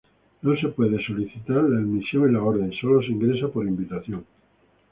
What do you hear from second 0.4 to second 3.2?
No se puede solicitar la admisión en la Orden; sólo se